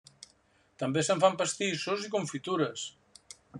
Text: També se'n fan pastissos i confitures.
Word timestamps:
També 0.83 1.03
se'n 1.09 1.21
fan 1.25 1.37
pastissos 1.43 2.09
i 2.09 2.11
confitures. 2.17 2.89